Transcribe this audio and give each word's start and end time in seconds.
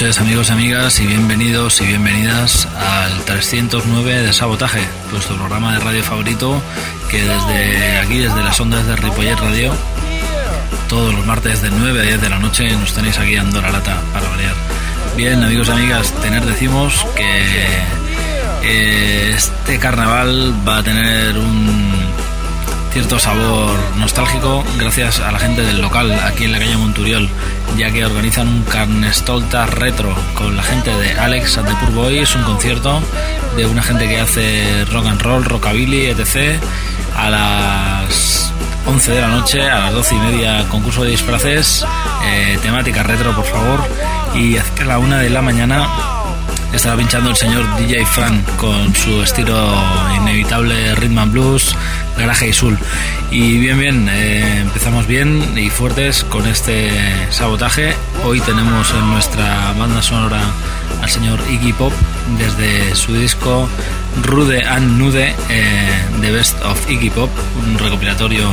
Noches 0.00 0.20
amigos 0.20 0.48
y 0.48 0.52
amigas 0.52 1.00
y 1.00 1.06
bienvenidos 1.06 1.80
y 1.80 1.86
bienvenidas 1.86 2.66
al 2.66 3.24
309 3.24 4.22
de 4.22 4.32
Sabotaje, 4.32 4.80
nuestro 5.10 5.34
programa 5.34 5.72
de 5.72 5.80
radio 5.80 6.04
favorito 6.04 6.62
que 7.10 7.24
desde 7.24 7.98
aquí, 7.98 8.18
desde 8.18 8.44
las 8.44 8.60
ondas 8.60 8.86
de 8.86 8.94
Ripollet 8.94 9.34
Radio, 9.40 9.74
todos 10.88 11.12
los 11.12 11.26
martes 11.26 11.62
de 11.62 11.70
9 11.70 11.98
a 11.98 12.02
10 12.04 12.20
de 12.20 12.30
la 12.30 12.38
noche 12.38 12.70
nos 12.76 12.92
tenéis 12.92 13.18
aquí 13.18 13.34
dando 13.34 13.60
la 13.60 13.72
lata 13.72 14.00
para 14.12 14.28
variar. 14.28 14.54
Bien 15.16 15.42
amigos 15.42 15.66
y 15.66 15.72
amigas, 15.72 16.12
tener 16.22 16.44
decimos 16.44 17.04
que 17.16 17.66
eh, 18.62 19.32
este 19.34 19.80
carnaval 19.80 20.54
va 20.66 20.76
a 20.76 20.82
tener 20.84 21.36
un 21.36 22.07
cierto 22.98 23.20
sabor 23.20 23.78
nostálgico 23.96 24.64
gracias 24.76 25.20
a 25.20 25.30
la 25.30 25.38
gente 25.38 25.62
del 25.62 25.80
local 25.80 26.10
aquí 26.24 26.46
en 26.46 26.50
la 26.50 26.58
calle 26.58 26.76
Monturiol, 26.76 27.28
ya 27.76 27.92
que 27.92 28.04
organizan 28.04 28.48
un 28.48 28.64
carnestolta 28.64 29.66
retro 29.66 30.12
con 30.34 30.56
la 30.56 30.64
gente 30.64 30.90
de 30.90 31.12
Alex 31.12 31.58
and 31.58 31.68
the 31.68 31.74
Poor 31.76 31.92
Boys, 31.92 32.34
un 32.34 32.42
concierto 32.42 33.00
de 33.56 33.66
una 33.66 33.84
gente 33.84 34.08
que 34.08 34.18
hace 34.18 34.84
rock 34.86 35.06
and 35.06 35.22
roll, 35.22 35.44
rockabilly, 35.44 36.06
etc. 36.06 36.60
A 37.16 37.30
las 37.30 38.52
11 38.86 39.12
de 39.12 39.20
la 39.20 39.28
noche, 39.28 39.70
a 39.70 39.78
las 39.78 39.92
12 39.92 40.14
y 40.16 40.18
media 40.18 40.68
concurso 40.68 41.04
de 41.04 41.10
disfraces, 41.10 41.86
eh, 42.26 42.58
temática 42.62 43.04
retro 43.04 43.32
por 43.32 43.44
favor, 43.44 43.80
y 44.34 44.56
a 44.56 44.64
la 44.84 44.98
una 44.98 45.18
de 45.18 45.30
la 45.30 45.40
mañana 45.40 46.17
estará 46.72 46.96
pinchando 46.96 47.30
el 47.30 47.36
señor 47.36 47.64
DJ 47.78 48.04
Fran 48.06 48.42
con 48.56 48.94
su 48.94 49.22
estilo 49.22 49.54
inevitable 50.16 50.94
rhythm 50.96 51.18
and 51.18 51.32
blues, 51.32 51.74
garaje 52.16 52.48
y 52.48 52.52
soul. 52.52 52.78
Y 53.30 53.58
bien, 53.58 53.78
bien, 53.78 54.08
eh, 54.10 54.60
empezamos 54.60 55.06
bien 55.06 55.56
y 55.56 55.70
fuertes 55.70 56.24
con 56.24 56.46
este 56.46 56.90
sabotaje. 57.30 57.94
Hoy 58.24 58.40
tenemos 58.40 58.90
en 58.90 59.06
nuestra 59.10 59.72
banda 59.78 60.02
sonora 60.02 60.40
al 61.02 61.08
señor 61.08 61.40
Iggy 61.50 61.72
Pop 61.72 61.92
desde 62.38 62.94
su 62.94 63.14
disco 63.14 63.68
Rude 64.22 64.64
and 64.64 64.98
Nude, 64.98 65.34
eh, 65.48 66.02
The 66.20 66.30
Best 66.30 66.62
of 66.64 66.90
Iggy 66.90 67.10
Pop, 67.10 67.30
un 67.64 67.78
recopilatorio 67.78 68.48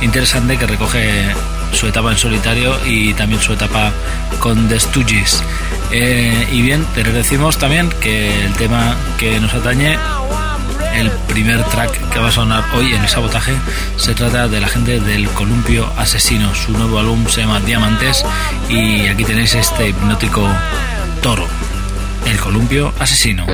interesante 0.00 0.56
que 0.56 0.66
recoge 0.66 1.34
su 1.72 1.86
etapa 1.86 2.12
en 2.12 2.18
solitario 2.18 2.74
y 2.86 3.12
también 3.14 3.40
su 3.40 3.52
etapa 3.52 3.92
con 4.38 4.68
The 4.68 4.80
Stooges. 4.80 5.42
Eh, 5.92 6.48
y 6.52 6.62
bien, 6.62 6.86
pero 6.94 7.12
decimos 7.12 7.58
también 7.58 7.90
que 8.00 8.44
el 8.44 8.52
tema 8.54 8.96
que 9.18 9.38
nos 9.40 9.54
atañe, 9.54 9.98
el 10.94 11.10
primer 11.28 11.62
track 11.64 12.10
que 12.10 12.18
va 12.18 12.28
a 12.28 12.32
sonar 12.32 12.64
hoy 12.74 12.92
en 12.94 13.02
el 13.02 13.08
sabotaje, 13.08 13.52
se 13.96 14.14
trata 14.14 14.48
de 14.48 14.60
la 14.60 14.68
gente 14.68 15.00
del 15.00 15.28
Columpio 15.30 15.90
Asesino. 15.96 16.54
Su 16.54 16.72
nuevo 16.72 16.98
álbum 16.98 17.26
se 17.28 17.42
llama 17.42 17.60
Diamantes 17.60 18.24
y 18.68 19.06
aquí 19.06 19.24
tenéis 19.24 19.54
este 19.54 19.88
hipnótico 19.88 20.48
toro, 21.22 21.46
el 22.26 22.38
Columpio 22.38 22.92
Asesino. 22.98 23.46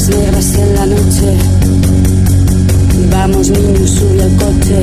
Gafas 0.00 0.16
negras 0.16 0.54
en 0.54 0.74
la 0.74 0.86
noche. 0.86 1.36
Vamos 3.10 3.50
niños, 3.50 3.90
sube 3.90 4.22
al 4.22 4.34
coche. 4.36 4.82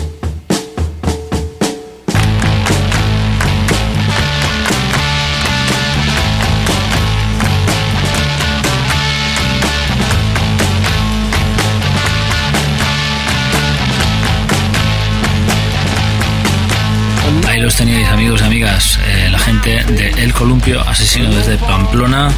Los 17.61 17.75
teníais 17.75 18.07
amigos 18.09 18.41
y 18.41 18.45
amigas, 18.45 18.99
eh, 19.05 19.29
la 19.29 19.37
gente 19.37 19.83
de 19.83 20.09
El 20.23 20.33
Columpio, 20.33 20.81
asesino 20.81 21.29
desde 21.29 21.57
Pamplona, 21.57 22.31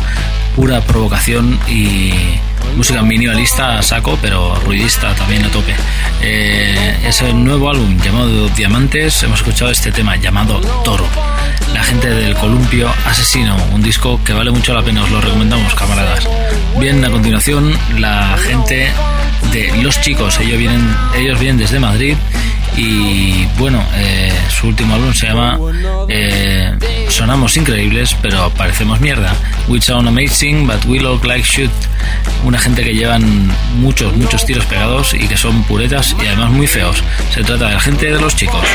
pura 0.53 0.81
provocación 0.81 1.57
y 1.67 2.11
música 2.75 3.01
minimalista 3.03 3.81
saco, 3.81 4.17
pero 4.21 4.55
ruidista 4.65 5.15
también 5.15 5.45
a 5.45 5.49
tope. 5.49 5.73
Eh, 6.21 6.97
es 7.07 7.21
el 7.21 7.41
nuevo 7.41 7.69
álbum 7.69 7.97
llamado 8.01 8.49
Diamantes, 8.49 9.23
hemos 9.23 9.39
escuchado 9.39 9.71
este 9.71 9.93
tema 9.93 10.17
llamado 10.17 10.59
Toro. 10.83 11.07
La 11.73 11.83
gente 11.83 12.09
del 12.09 12.35
Columpio 12.35 12.91
Asesino, 13.05 13.55
un 13.71 13.81
disco 13.81 14.19
que 14.25 14.33
vale 14.33 14.51
mucho 14.51 14.73
la 14.73 14.81
pena, 14.81 15.03
os 15.03 15.11
lo 15.11 15.21
recomendamos 15.21 15.73
camaradas. 15.73 16.27
Bien, 16.79 17.03
a 17.05 17.09
continuación 17.09 17.73
la 17.97 18.35
gente 18.37 18.91
de 19.53 19.71
Los 19.81 20.01
Chicos, 20.01 20.39
ellos 20.39 20.57
vienen, 20.57 20.93
ellos 21.15 21.39
vienen 21.39 21.59
desde 21.59 21.79
Madrid 21.79 22.17
y 22.75 23.45
bueno, 23.57 23.83
eh, 23.95 24.31
su 24.49 24.67
último 24.67 24.95
álbum 24.95 25.13
se 25.13 25.27
llama 25.27 25.59
eh, 26.07 26.75
Sonamos 27.09 27.55
increíbles, 27.57 28.15
pero 28.21 28.49
parecemos 28.51 28.99
mierda. 28.99 29.33
We 29.67 29.81
sound 29.81 30.07
amazing, 30.07 30.65
but 30.65 30.83
we 30.85 30.99
look 30.99 31.23
like 31.25 31.43
shit. 31.43 31.71
Una 32.43 32.57
gente 32.57 32.83
que 32.83 32.93
llevan 32.93 33.51
muchos, 33.75 34.15
muchos 34.15 34.45
tiros 34.45 34.65
pegados 34.65 35.13
y 35.13 35.27
que 35.27 35.37
son 35.37 35.63
puretas 35.63 36.15
y 36.21 36.27
además 36.27 36.51
muy 36.51 36.67
feos. 36.67 37.03
Se 37.33 37.43
trata 37.43 37.67
de 37.67 37.73
la 37.75 37.79
gente 37.79 38.11
de 38.11 38.19
los 38.19 38.35
chicos. 38.35 38.65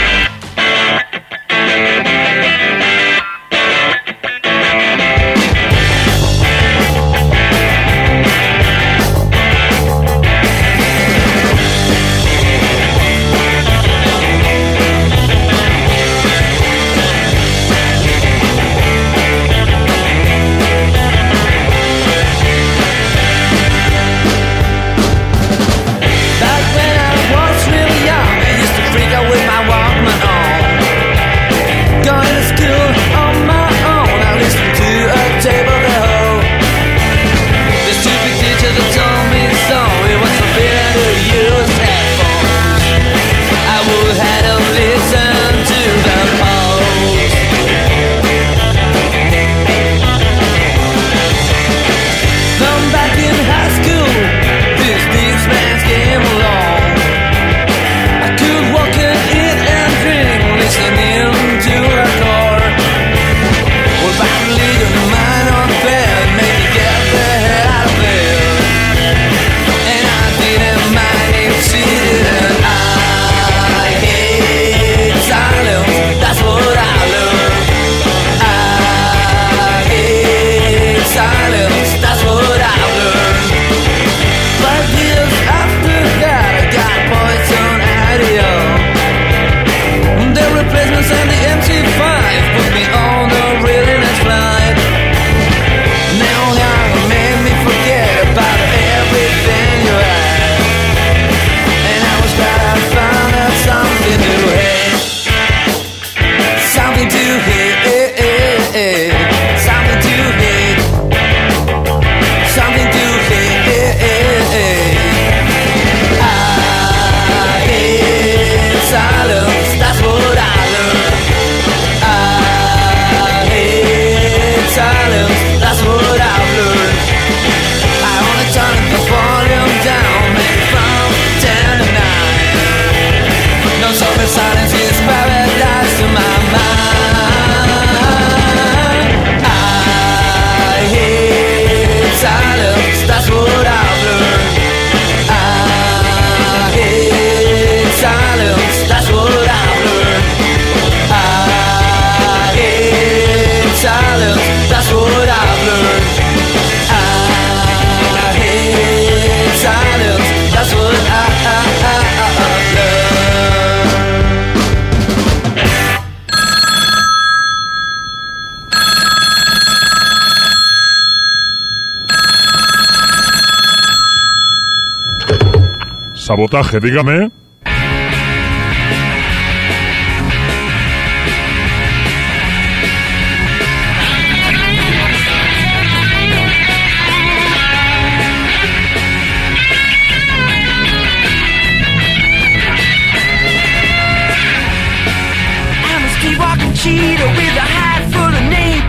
Sabotaje, 176.38 176.78
dígame. 176.78 177.32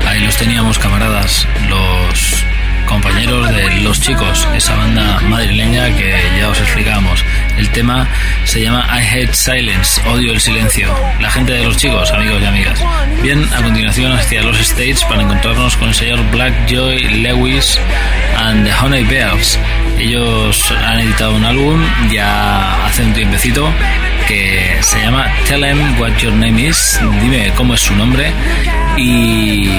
Ahí 0.06 0.20
los 0.24 0.38
teníamos, 0.38 0.78
camaradas, 0.78 1.48
los 1.68 2.46
compañeros 2.86 3.50
de 3.56 3.82
Los 3.82 4.02
Chicos, 4.02 4.48
esa 4.56 4.76
banda 4.76 5.20
madrileña 5.22 5.96
que 5.98 6.14
ya 6.40 6.50
os 6.50 6.60
explicábamos. 6.60 7.24
El 7.60 7.70
tema 7.72 8.08
se 8.46 8.62
llama 8.62 8.88
I 8.90 9.04
Hate 9.06 9.34
Silence, 9.34 10.02
odio 10.08 10.32
el 10.32 10.40
silencio. 10.40 10.88
La 11.20 11.30
gente 11.30 11.52
de 11.52 11.66
Los 11.66 11.76
Chicos, 11.76 12.10
amigos 12.12 12.42
y 12.42 12.46
amigas. 12.46 12.82
Bien, 13.22 13.46
a 13.54 13.62
continuación 13.62 14.14
hacia 14.14 14.42
los 14.44 14.58
States 14.62 15.04
para 15.04 15.24
encontrarnos 15.24 15.76
con 15.76 15.90
el 15.90 15.94
señor 15.94 16.20
Black 16.32 16.54
Joy 16.70 17.22
Lewis 17.22 17.78
and 18.38 18.66
the 18.66 18.74
Honey 18.74 19.04
Bears. 19.04 19.60
Ellos 19.98 20.72
han 20.72 21.02
editado 21.02 21.36
un 21.36 21.44
álbum 21.44 21.86
ya 22.10 22.86
hace 22.86 23.04
un 23.04 23.14
tiempecito 23.14 23.70
que 24.30 24.78
se 24.80 25.02
llama 25.02 25.28
Tell 25.46 25.64
Em 25.66 26.00
What 26.00 26.16
Your 26.20 26.32
Name 26.32 26.62
Is, 26.62 26.98
dime 27.22 27.52
cómo 27.58 27.74
es 27.74 27.82
su 27.82 27.94
nombre 27.94 28.32
y 28.96 29.70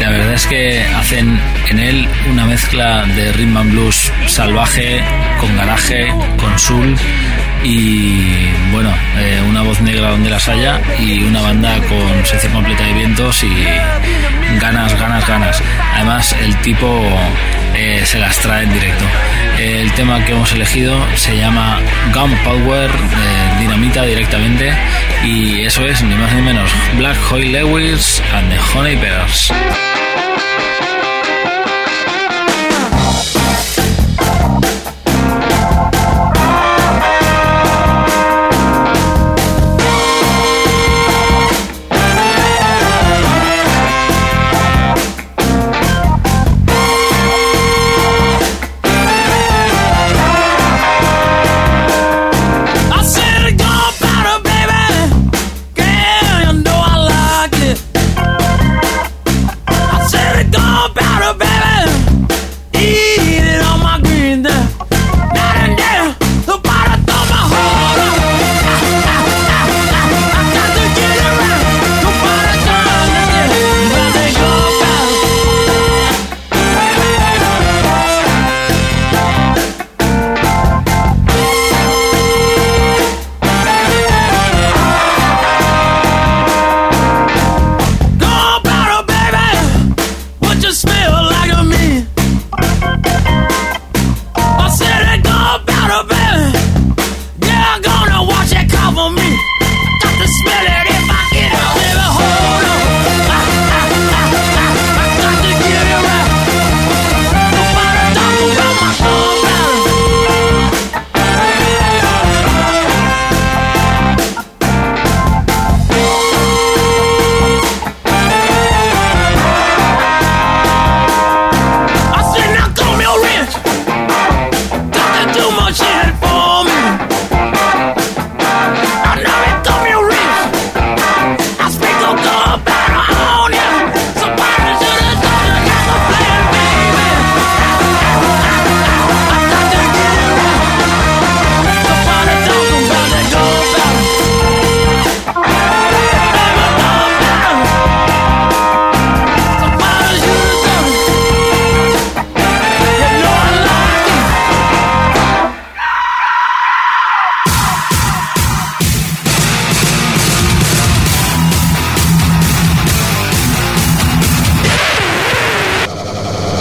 la 0.00 0.10
verdad 0.10 0.32
es 0.32 0.46
que 0.46 0.82
hacen 0.96 1.38
en 1.68 1.78
él 1.78 2.08
una 2.30 2.46
mezcla 2.46 3.04
de 3.04 3.32
rhythm 3.32 3.56
and 3.56 3.72
blues 3.72 4.12
salvaje 4.26 5.02
con 5.38 5.54
garaje, 5.56 6.08
con 6.38 6.58
soul 6.58 6.96
y 7.62 8.48
bueno, 8.82 8.96
eh, 9.18 9.42
una 9.46 9.60
voz 9.60 9.78
negra 9.82 10.08
donde 10.08 10.30
las 10.30 10.48
haya 10.48 10.80
y 10.98 11.22
una 11.22 11.42
banda 11.42 11.76
con 11.86 12.24
sección 12.24 12.50
completa 12.54 12.82
de 12.86 12.94
vientos 12.94 13.44
y 13.44 13.52
ganas, 14.58 14.98
ganas, 14.98 15.28
ganas. 15.28 15.62
Además 15.96 16.34
el 16.40 16.56
tipo 16.62 16.98
eh, 17.74 18.00
se 18.06 18.18
las 18.18 18.38
trae 18.38 18.64
en 18.64 18.72
directo. 18.72 19.04
El 19.58 19.92
tema 19.92 20.24
que 20.24 20.32
hemos 20.32 20.50
elegido 20.52 20.96
se 21.14 21.36
llama 21.36 21.78
Gunpowder, 22.14 22.88
eh, 22.88 23.60
dinamita 23.60 24.02
directamente 24.06 24.72
y 25.24 25.60
eso 25.60 25.86
es 25.86 26.02
ni 26.02 26.14
más 26.14 26.32
ni 26.32 26.40
menos 26.40 26.70
Black 26.96 27.18
Hoy 27.30 27.48
Lewis 27.48 28.22
and 28.32 28.50
the 28.50 28.58
Honey 28.72 28.96
Bears. 28.96 29.52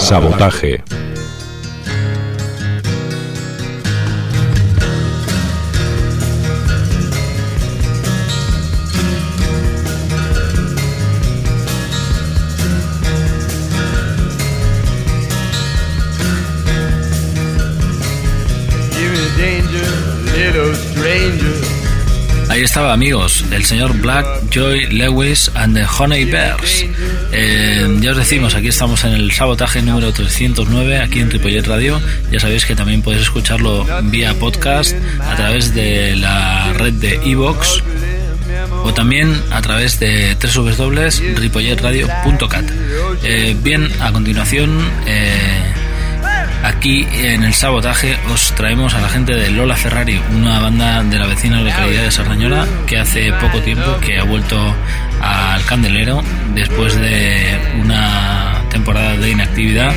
Sabotaje. 0.10 0.84
Ahí 22.50 22.64
estaba, 22.64 22.94
amigos, 22.94 23.46
el 23.52 23.64
señor 23.64 23.94
Black, 24.00 24.26
Joy, 24.50 24.88
Lewis 24.88 25.52
and 25.54 25.76
the 25.76 25.86
Honey 25.86 26.26
Bears. 26.26 26.84
Eh, 27.32 27.98
ya 28.02 28.12
os 28.12 28.18
decimos, 28.18 28.56
aquí 28.56 28.68
estamos 28.68 29.04
en 29.04 29.14
el 29.14 29.32
sabotaje 29.32 29.82
número 29.82 30.12
309, 30.12 31.00
aquí 31.00 31.20
en 31.20 31.30
Tripollet 31.30 31.66
Radio. 31.68 32.02
Ya 32.32 32.40
sabéis 32.40 32.66
que 32.66 32.76
también 32.76 33.02
podéis 33.02 33.24
escucharlo 33.24 33.86
vía 34.04 34.34
podcast 34.36 34.96
a 35.20 35.36
través 35.36 35.74
de 35.74 36.16
la 36.16 36.74
red 36.74 36.94
de 36.94 37.16
Evox 37.26 37.84
o 38.84 38.94
también 38.94 39.34
a 39.52 39.62
través 39.62 40.00
de 40.00 40.36
www.ripolletradio.cat. 40.36 42.66
Eh, 43.24 43.56
bien, 43.62 43.90
a 44.00 44.12
continuación. 44.12 44.80
Eh, 45.06 45.69
Aquí 46.64 47.08
en 47.14 47.44
el 47.44 47.54
sabotaje 47.54 48.18
os 48.34 48.54
traemos 48.56 48.94
a 48.94 49.02
la 49.02 49.10
gente 49.10 49.34
de 49.34 49.50
Lola 49.50 49.76
Ferrari, 49.76 50.22
una 50.36 50.60
banda 50.60 51.04
de 51.04 51.18
la 51.18 51.26
vecina 51.26 51.62
localidad 51.62 52.04
de 52.04 52.12
Sardañola 52.12 52.68
que 52.86 52.98
hace 52.98 53.32
poco 53.34 53.62
tiempo 53.62 53.98
que 54.02 54.20
ha 54.20 54.24
vuelto 54.24 54.76
al 55.22 55.64
candelero 55.66 56.22
después 56.54 56.96
de 56.96 57.58
una 57.80 58.62
temporada 58.70 59.16
de 59.16 59.32
inactividad 59.32 59.94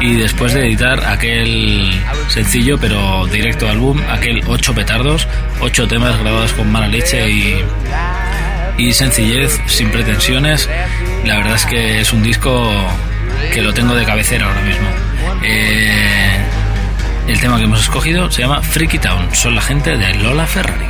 y 0.00 0.14
después 0.14 0.52
de 0.52 0.66
editar 0.66 1.04
aquel 1.06 1.92
sencillo 2.28 2.78
pero 2.78 3.26
directo 3.26 3.68
álbum, 3.68 4.00
aquel 4.10 4.42
ocho 4.48 4.74
petardos, 4.74 5.28
ocho 5.60 5.86
temas 5.86 6.18
grabados 6.18 6.52
con 6.52 6.70
mala 6.70 6.88
leche 6.88 7.30
y, 7.30 7.64
y 8.76 8.92
sencillez, 8.92 9.60
sin 9.66 9.90
pretensiones, 9.90 10.68
la 11.24 11.36
verdad 11.36 11.54
es 11.54 11.66
que 11.66 12.00
es 12.00 12.12
un 12.12 12.24
disco 12.24 12.70
que 13.52 13.62
lo 13.62 13.72
tengo 13.72 13.94
de 13.94 14.04
cabecera 14.04 14.46
ahora 14.46 14.62
mismo. 14.62 15.05
Eh, 15.42 16.38
el 17.28 17.40
tema 17.40 17.58
que 17.58 17.64
hemos 17.64 17.80
escogido 17.80 18.30
se 18.30 18.42
llama 18.42 18.62
Freaky 18.62 18.98
Town. 18.98 19.34
Son 19.34 19.54
la 19.54 19.62
gente 19.62 19.96
de 19.96 20.14
Lola 20.14 20.46
Ferrari. 20.46 20.86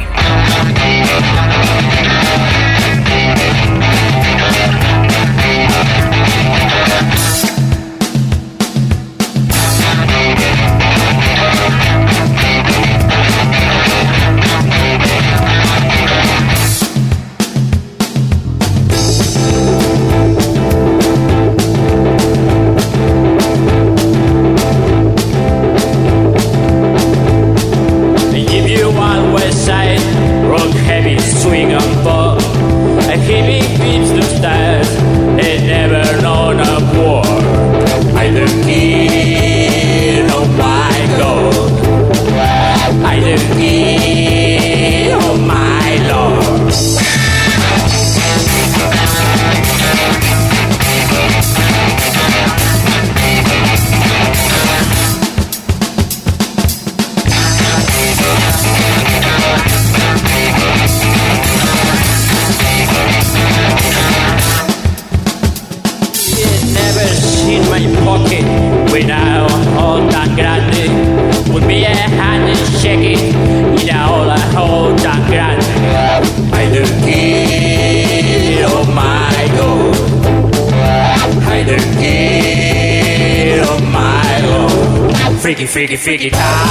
Freaky, 85.57 85.73
freaky, 85.73 85.97
freaky 85.97 86.29
town. 86.29 86.69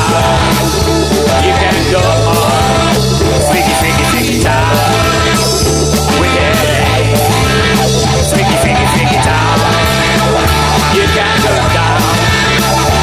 You 1.42 1.54
can 1.58 1.92
go 1.92 1.98
on. 1.98 2.94
Freaky, 3.50 3.74
freaky, 3.82 4.04
freaky 4.14 4.44
town. 4.44 4.78
Wicked. 6.22 6.56
Freaky, 8.30 8.56
freaky, 8.62 8.86
freaky 8.94 9.18
town. 9.26 9.58
You 10.94 11.02
can 11.18 11.34
go 11.42 11.56
down. 11.74 11.98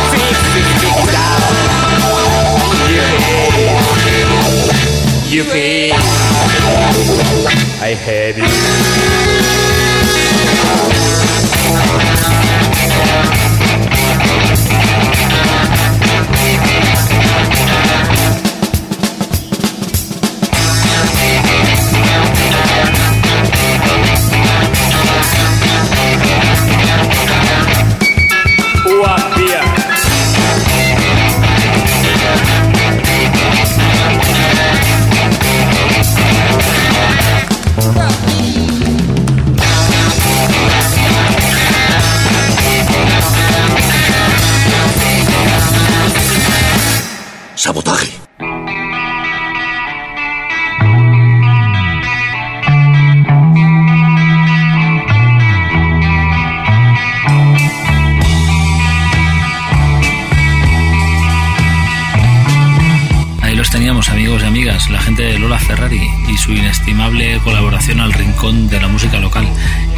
Freaky, 0.07 0.35
freaky, 0.55 0.75
freaky 0.79 1.05
town. 1.11 1.43
You 5.35 5.43
You 5.43 5.43
pay. 5.51 5.91
I 7.83 7.99
have 7.99 8.39
you. 8.39 9.62
Inestimable 66.93 67.39
colaboración 67.43 68.01
al 68.01 68.13
rincón 68.13 68.69
de 68.69 68.79
la 68.79 68.87
música 68.87 69.19
local, 69.19 69.49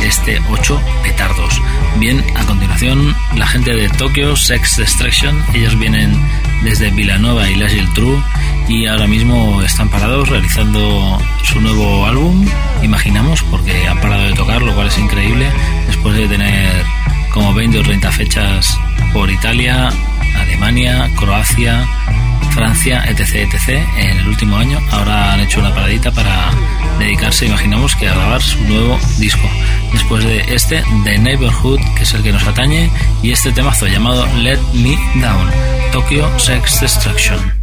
este 0.01 0.41
8 0.49 0.81
petardos. 1.03 1.61
Bien, 1.99 2.25
a 2.37 2.45
continuación, 2.45 3.17
la 3.37 3.49
gente 3.49 3.75
de 3.75 3.89
Tokyo 3.89 4.37
Sex 4.37 4.77
Destruction, 4.77 5.37
ellos 5.55 5.77
vienen 5.77 6.17
desde 6.63 6.91
Villanova 6.93 7.51
y 7.51 7.57
Las 7.57 7.73
True 7.95 8.23
y 8.69 8.87
ahora 8.87 9.09
mismo 9.09 9.61
están 9.63 9.89
parados 9.89 10.29
realizando 10.29 11.21
su 11.43 11.61
nuevo 11.61 12.07
álbum, 12.07 12.47
imaginamos, 12.83 13.43
porque 13.51 13.89
han 13.89 14.01
parado 14.01 14.23
de 14.23 14.35
tocar, 14.35 14.63
lo 14.63 14.73
cual 14.75 14.87
es 14.87 14.99
increíble, 14.99 15.51
después 15.89 16.17
de 16.17 16.29
tener 16.29 16.85
como 17.33 17.53
20 17.55 17.81
o 17.81 17.83
30 17.83 18.13
fechas 18.13 18.79
por 19.13 19.29
Italia, 19.29 19.89
Alemania, 20.41 21.11
Croacia, 21.17 21.85
Francia, 22.55 23.05
etc, 23.09 23.53
etc, 23.53 23.85
en 23.99 24.19
el 24.19 24.29
último 24.29 24.57
año. 24.57 24.79
Ahora 24.93 25.33
han 25.33 25.41
hecho 25.41 25.59
una 25.59 25.75
paradita 25.75 26.13
para 26.13 26.53
dedicarse, 26.99 27.47
imaginamos, 27.47 27.95
que 27.97 28.09
a 28.09 28.15
grabar 28.15 28.43
su 28.43 28.59
nuevo 28.65 28.99
disco. 29.19 29.49
Después 29.93 30.25
de 30.25 30.41
este, 30.49 30.83
The 31.05 31.19
Neighborhood, 31.19 31.81
que 31.97 32.03
es 32.03 32.15
el 32.15 32.23
que 32.23 32.33
nos 32.33 32.47
atañe, 32.47 32.91
y 33.23 33.33
este 33.33 33.53
temazo 33.53 33.87
llamado 33.87 34.27
Let 34.37 34.61
Me 34.73 34.97
Down, 35.21 35.51
Tokyo 35.93 36.39
Sex 36.39 36.81
Destruction. 36.81 37.54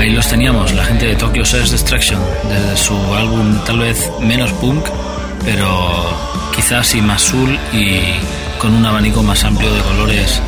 Ahí 0.00 0.10
los 0.10 0.28
teníamos, 0.28 0.72
la 0.72 0.84
gente 0.84 1.06
de 1.06 1.16
Tokyo 1.16 1.44
Sex 1.44 1.70
Destruction, 1.70 2.20
desde 2.48 2.76
su 2.76 2.94
álbum 3.14 3.58
tal 3.66 3.80
vez 3.80 4.10
menos 4.20 4.52
punk, 4.54 4.86
pero 5.44 5.68
quizás 6.56 6.86
sí 6.86 7.02
más 7.02 7.22
soul 7.22 7.58
y 7.72 8.00
con 8.58 8.74
un 8.74 8.86
abanico 8.86 9.22
más 9.22 9.44
amplio 9.44 9.72
de 9.72 9.82
colores 9.82 10.40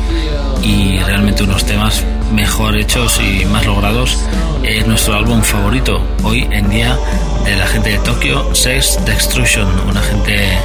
y 0.63 0.99
realmente 0.99 1.43
unos 1.43 1.65
temas 1.65 2.03
mejor 2.33 2.75
hechos 2.77 3.19
y 3.19 3.45
más 3.45 3.65
logrados. 3.65 4.23
Es 4.63 4.85
nuestro 4.85 5.15
álbum 5.15 5.41
favorito 5.41 6.01
hoy 6.23 6.47
en 6.51 6.69
día 6.69 6.97
de 7.45 7.55
la 7.55 7.65
gente 7.67 7.89
de 7.89 7.99
Tokyo 7.99 8.53
Sex 8.53 8.99
Destruction, 9.05 9.67
una 9.89 10.01
gente 10.01 10.57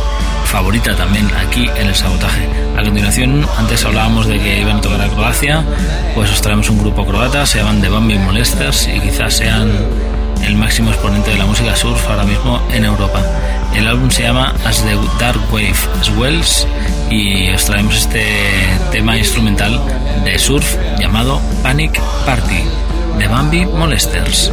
favorita 0.45 0.95
también 0.95 1.29
aquí 1.47 1.69
en 1.79 1.89
el 1.89 1.95
sabotaje. 1.95 2.47
A 2.77 2.83
continuación, 2.83 3.47
antes 3.59 3.85
hablábamos 3.85 4.27
de 4.27 4.39
que 4.39 4.61
iban 4.61 4.77
a 4.77 4.81
tocar 4.81 5.01
a 5.01 5.09
Croacia, 5.09 5.65
pues 6.15 6.31
os 6.31 6.41
traemos 6.41 6.69
un 6.71 6.79
grupo 6.79 7.07
croata, 7.07 7.47
se 7.47 7.59
llaman 7.59 7.81
The 7.81 7.89
Bambi 7.89 8.19
Molesters 8.19 8.89
y 8.89 9.01
quizás 9.01 9.35
sean 9.35 9.71
el 10.43 10.57
máximo 10.57 10.91
exponente 10.91 11.31
de 11.31 11.39
la 11.39 11.47
música 11.47 11.77
surf 11.77 12.09
ahora 12.09 12.25
mismo 12.25 12.61
en 12.73 12.85
Europa. 12.85 13.23
El 13.75 13.87
álbum 13.87 14.11
se 14.11 14.23
llama 14.23 14.55
As 14.65 14.83
the 14.83 14.97
Dark 15.19 15.41
Wave 15.53 15.75
Swells 16.03 16.67
y 17.11 17.51
os 17.51 17.65
traemos 17.65 17.97
este 17.97 18.25
tema 18.91 19.17
instrumental 19.19 19.81
de 20.25 20.39
surf 20.39 20.77
llamado 20.99 21.41
Panic 21.63 22.01
Party 22.25 22.63
de 23.19 23.29
Bambi 23.29 23.67
Molesters. 23.67 24.53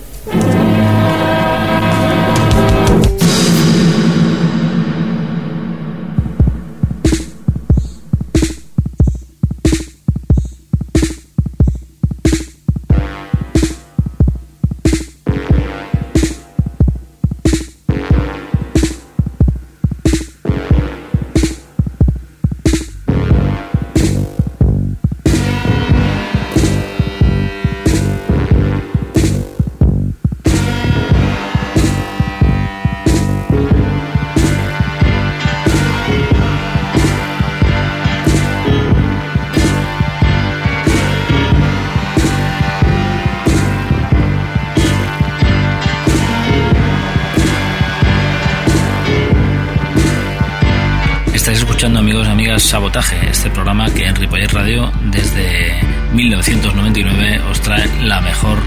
Escuchando 51.81 51.99
amigos 52.01 52.27
y 52.27 52.29
amigas 52.29 52.61
Sabotaje, 52.61 53.17
este 53.27 53.49
programa 53.49 53.89
que 53.91 54.05
en 54.05 54.15
Ripollet 54.15 54.53
Radio 54.53 54.91
desde 55.05 55.73
1999 56.13 57.41
os 57.49 57.59
trae 57.59 57.89
la 58.03 58.21
mejor 58.21 58.59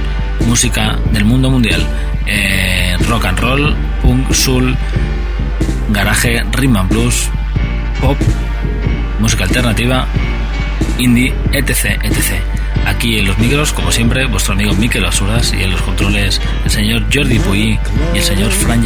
música 0.48 0.98
del 1.12 1.24
mundo 1.24 1.48
mundial. 1.48 1.86
Eh, 2.26 2.96
rock 3.08 3.26
and 3.26 3.38
roll, 3.38 3.76
punk, 4.02 4.32
soul, 4.32 4.76
garaje, 5.90 6.42
rhythm 6.54 6.76
and 6.76 6.90
blues, 6.90 7.30
pop, 8.00 8.18
música 9.20 9.44
alternativa, 9.44 10.08
indie, 10.98 11.32
etc, 11.52 12.02
etc. 12.02 12.32
Aquí 12.84 13.20
en 13.20 13.26
los 13.26 13.38
micros, 13.38 13.72
como 13.72 13.92
siempre, 13.92 14.26
vuestro 14.26 14.54
amigo 14.54 14.74
Miquel 14.74 15.04
Asuras 15.04 15.54
y 15.56 15.62
en 15.62 15.70
los 15.70 15.82
controles 15.82 16.40
el 16.64 16.70
señor 16.72 17.04
Jordi 17.14 17.38
Puy 17.38 17.78
y 18.12 18.16
el 18.16 18.24
señor 18.24 18.50
Fran. 18.50 18.82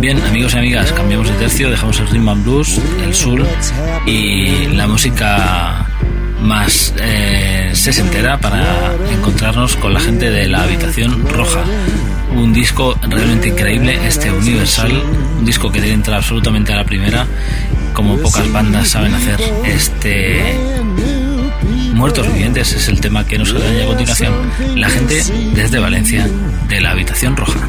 Bien, 0.00 0.18
amigos 0.22 0.54
y 0.54 0.58
amigas, 0.58 0.92
cambiamos 0.94 1.28
de 1.28 1.34
tercio, 1.34 1.68
dejamos 1.68 2.00
el 2.00 2.08
rhythm 2.08 2.30
and 2.30 2.42
blues, 2.42 2.80
el 3.04 3.14
soul 3.14 3.46
y 4.06 4.66
la 4.68 4.86
música 4.86 5.86
más 6.40 6.94
eh, 6.98 7.68
sesentera 7.74 8.38
para 8.40 8.94
encontrarnos 9.12 9.76
con 9.76 9.92
la 9.92 10.00
gente 10.00 10.30
de 10.30 10.48
la 10.48 10.62
Habitación 10.62 11.28
Roja. 11.28 11.64
Un 12.34 12.54
disco 12.54 12.98
realmente 13.10 13.48
increíble, 13.48 13.98
este 14.06 14.32
Universal, 14.32 14.90
un 15.38 15.44
disco 15.44 15.70
que 15.70 15.82
debe 15.82 15.92
entrar 15.92 16.16
absolutamente 16.16 16.72
a 16.72 16.76
la 16.76 16.84
primera, 16.84 17.26
como 17.92 18.16
pocas 18.16 18.50
bandas 18.50 18.88
saben 18.88 19.12
hacer. 19.12 19.38
Este 19.66 20.58
Muertos 21.92 22.26
Vivientes 22.26 22.72
es 22.72 22.88
el 22.88 23.02
tema 23.02 23.26
que 23.26 23.36
nos 23.36 23.52
atañe 23.52 23.82
a 23.82 23.86
continuación. 23.86 24.32
La 24.76 24.88
gente 24.88 25.22
desde 25.54 25.78
Valencia, 25.78 26.26
de 26.70 26.80
la 26.80 26.92
Habitación 26.92 27.36
Roja. 27.36 27.68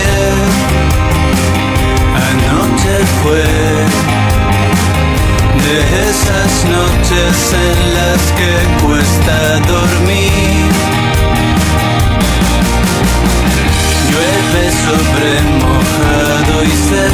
fue 3.21 3.43
de 5.63 6.09
esas 6.09 6.65
noches 6.65 7.53
en 7.53 7.93
las 7.93 8.21
que 8.33 8.85
cuesta 8.85 9.59
dormir. 9.67 10.71
Llueve 14.09 14.71
sobre 14.85 15.31
mojado 15.63 16.63
y 16.63 16.71
sé, 16.87 17.07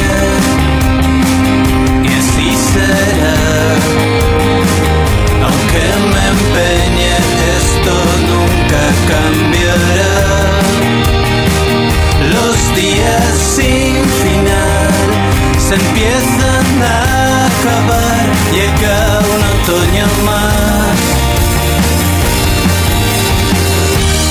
se 15.68 15.74
empiezan 15.74 16.82
a 16.82 17.46
acabar. 17.46 18.26
Llega 18.52 18.96
un 19.34 19.40
otoño 19.52 20.06
más. 20.24 20.98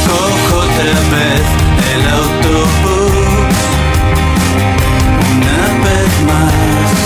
Cojo 0.07 0.55
otra 0.65 0.95
vez 1.13 1.45
el 1.93 2.03
autobús. 2.21 3.55
Una 5.31 5.63
vez 5.85 6.11
más. 6.31 6.97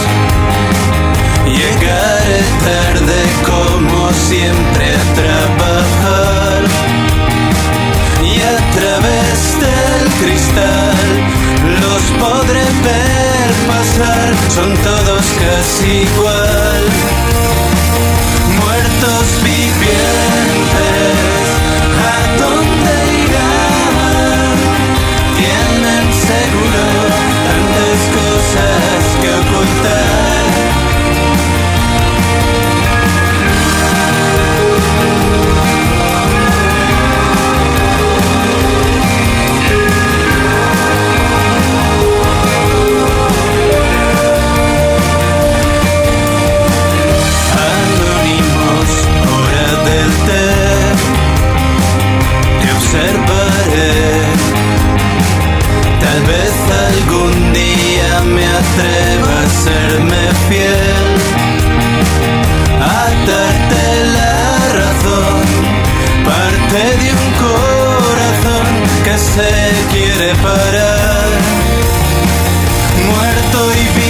Llegaré 1.57 2.41
tarde 2.67 3.19
como 3.51 4.01
siempre 4.13 4.83
a 4.95 5.03
trabajar 5.19 6.59
y 8.23 8.33
a 8.39 8.57
través 8.77 9.35
del 9.59 10.03
cristal 10.21 11.09
los 11.81 12.03
podré 12.19 12.63
ver 12.85 13.10
son 14.49 14.73
todos 14.77 15.25
casi 15.39 16.03
igual. 16.03 16.83
Muertos 18.59 19.25
vivientes, 19.43 20.10
que 69.11 69.17
se 69.17 69.51
quiere 69.91 70.33
parar, 70.35 71.27
muerto 73.07 73.59
y 73.73 74.00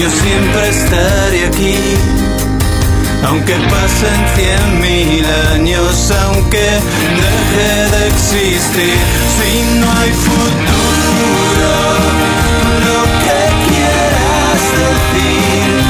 yo 0.00 0.08
siempre 0.08 0.68
estaré 0.70 1.46
aquí. 1.46 1.76
Aunque 3.26 3.52
pasen 3.52 4.20
cien 4.34 4.80
mil 4.80 5.26
años, 5.52 6.10
aunque 6.24 6.66
deje 7.20 7.70
de 7.94 8.08
existir, 8.08 8.98
si 9.36 9.50
no 9.78 9.86
hay 10.00 10.10
futuro, 10.26 11.72
lo 12.86 13.00
que 13.24 13.40
quieras 13.68 14.62
decir, 14.80 15.89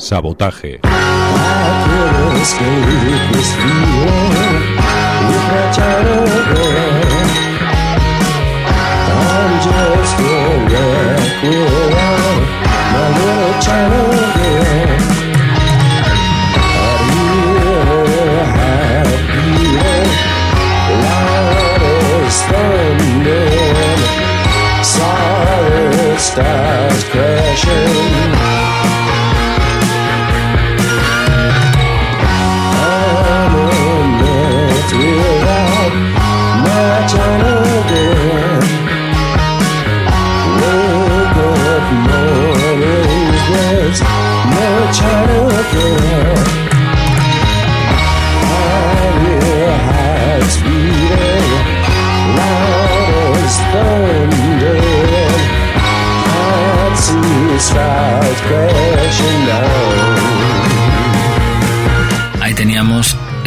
Sabotaje. 0.00 0.80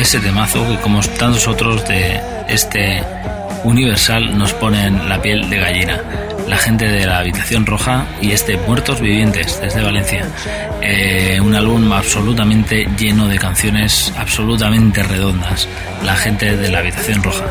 Ese 0.03 0.19
temazo 0.19 0.67
que 0.67 0.75
como 0.81 0.99
tantos 0.99 1.47
otros 1.47 1.87
de 1.87 2.19
este 2.49 3.01
Universal 3.63 4.37
nos 4.37 4.51
ponen 4.51 5.07
la 5.07 5.21
piel 5.21 5.49
de 5.49 5.57
gallina. 5.57 6.01
La 6.45 6.57
gente 6.57 6.89
de 6.89 7.05
la 7.05 7.19
habitación 7.19 7.65
roja 7.65 8.05
y 8.21 8.31
este 8.31 8.57
Muertos 8.57 8.99
Vivientes 8.99 9.61
desde 9.61 9.81
Valencia. 9.81 10.27
Eh, 10.81 11.39
un 11.39 11.55
álbum 11.55 11.89
absolutamente 11.93 12.85
lleno 12.99 13.29
de 13.29 13.37
canciones 13.37 14.11
absolutamente 14.17 15.03
redondas. 15.03 15.69
La 16.03 16.17
gente 16.17 16.57
de 16.57 16.69
la 16.69 16.79
habitación 16.79 17.23
roja. 17.23 17.45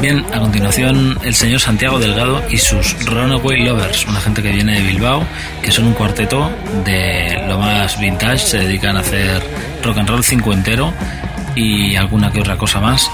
Bien, 0.00 0.24
a 0.32 0.40
continuación 0.40 1.18
el 1.24 1.34
señor 1.34 1.60
Santiago 1.60 1.98
Delgado 1.98 2.42
y 2.48 2.56
sus 2.56 3.04
Runaway 3.04 3.64
Lovers, 3.64 4.06
una 4.06 4.20
gente 4.20 4.42
que 4.42 4.52
viene 4.52 4.80
de 4.80 4.86
Bilbao, 4.86 5.26
que 5.62 5.70
son 5.70 5.88
un 5.88 5.92
cuarteto 5.92 6.50
de 6.86 7.44
lo 7.46 7.58
más 7.58 8.00
vintage, 8.00 8.38
se 8.38 8.58
dedican 8.60 8.96
a 8.96 9.00
hacer 9.00 9.42
rock 9.82 9.98
and 9.98 10.08
roll 10.08 10.24
cincuentero 10.24 10.94
y 11.58 11.96
alguna 11.96 12.30
que 12.30 12.40
otra 12.40 12.56
cosa 12.56 12.80
más. 12.80 13.10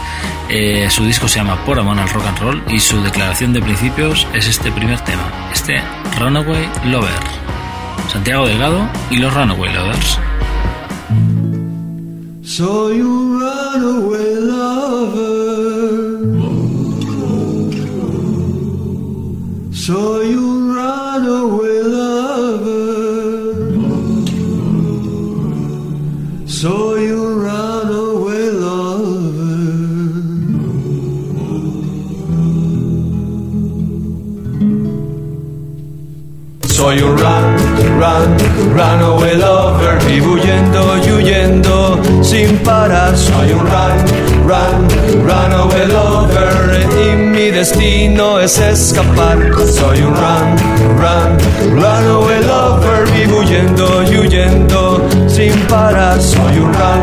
Eh, 0.49 0.89
su 0.91 1.05
disco 1.05 1.27
se 1.29 1.39
llama 1.39 1.65
Por 1.65 1.79
Amor 1.79 1.99
al 1.99 2.09
Rock 2.11 2.27
and 2.27 2.39
Roll 2.39 2.63
y 2.69 2.79
su 2.79 3.03
declaración 3.03 3.53
de 3.53 3.63
principios 3.63 4.27
es 4.35 4.47
este 4.47 4.71
primer 4.71 5.01
tema, 5.01 5.25
este 5.53 5.83
Runaway 6.19 6.69
Lover. 6.85 7.11
Santiago 8.09 8.47
Delgado 8.47 8.87
y 9.11 9.17
los 9.17 9.33
Runaway 9.33 9.73
Lovers. 9.73 10.19
Soy 12.43 13.01
un 13.01 13.41
runaway 13.41 14.35
lover. 14.41 15.85
Soy 19.73 20.35
un 20.35 20.54
Soy 36.85 37.01
un 37.01 37.17
run, 37.17 37.57
run, 37.99 38.37
runaway 38.77 39.35
lover, 39.37 39.99
vivo 40.07 40.33
huyendo 40.35 40.99
y 40.99 41.13
huyendo 41.13 41.99
sin 42.23 42.59
parar. 42.59 43.17
Soy 43.17 43.53
un 43.53 43.61
run, 43.61 43.97
run, 44.47 45.27
runaway 45.27 45.87
lover 45.87 46.87
y 46.93 47.17
mi 47.17 47.51
destino 47.51 48.39
es 48.39 48.59
escapar. 48.59 49.39
Soy 49.67 50.03
un 50.03 50.15
run, 50.15 50.57
run, 51.01 51.81
runaway 51.81 52.45
lover, 52.45 53.11
vivo 53.15 53.39
huyendo 53.39 54.03
y 54.03 54.19
huyendo 54.19 55.09
sin 55.27 55.55
parar. 55.67 56.21
Soy 56.21 56.59
un 56.59 56.71
run, 56.75 57.01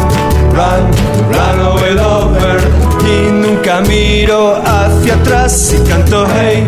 run, 0.53 0.84
runaway 1.34 1.95
lover 1.95 2.61
y 3.03 3.32
nunca 3.62 3.82
miro 3.82 4.55
hacia 4.66 5.14
atrás 5.14 5.74
y 5.74 5.88
canto 5.88 6.26
hey, 6.34 6.66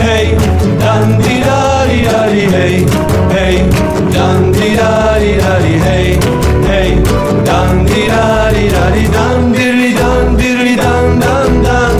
hey, 0.00 0.36
dan 0.78 1.18
di 1.18 1.40
da 1.40 1.84
di 1.86 2.02
da 2.02 2.26
di 2.26 2.40
hey, 2.40 2.86
hey, 3.30 3.64
dan 4.12 4.52
di 4.52 4.76
da 4.76 5.18
di 5.18 5.34
da 5.36 5.58
di 5.58 5.74
hey, 5.86 6.18
hey, 6.68 7.02
dan 7.44 7.84
di 7.84 8.06
da 8.06 8.50
di 8.52 8.68
da 8.68 8.90
di 8.94 9.08
dan 9.08 9.52
di 9.52 9.92
dan 9.94 10.36
di 10.36 10.76
dan 10.76 11.18
dan 11.18 11.62
dan 11.66 11.94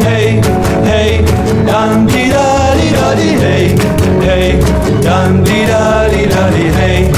hey, 0.00 0.40
hey, 0.88 1.20
dan 1.66 2.06
di 2.06 2.30
da 2.30 2.74
di 2.80 2.88
da 2.96 3.14
di 3.20 3.30
hey, 3.44 3.76
hey, 4.24 4.60
dan 5.02 5.44
di 5.44 5.66
da 5.66 6.08
di 6.08 6.24
da 6.24 6.48
di 6.56 6.66
hey, 6.78 7.10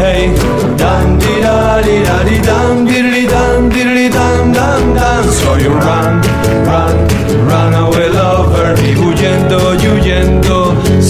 hey, 0.00 0.32
dan 0.78 1.18
di 1.18 1.34
da 1.44 1.82
di 1.84 2.02
da 2.02 2.16
di 2.24 2.38
dan 2.40 2.86
di 2.86 3.26
dan 3.28 3.68
di 3.68 4.08
dan 4.08 4.52
dan 4.52 4.94
dan 4.94 5.24
soy 5.40 5.66
un 5.66 5.80
run, 5.80 5.84
run, 5.84 6.09